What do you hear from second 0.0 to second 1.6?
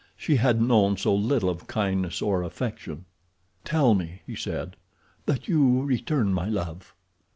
She had known so little